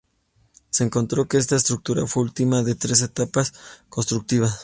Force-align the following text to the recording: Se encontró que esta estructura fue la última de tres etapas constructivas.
Se 0.71 0.83
encontró 0.83 1.27
que 1.27 1.37
esta 1.37 1.55
estructura 1.55 2.07
fue 2.07 2.23
la 2.23 2.29
última 2.31 2.63
de 2.63 2.73
tres 2.73 3.03
etapas 3.03 3.53
constructivas. 3.87 4.57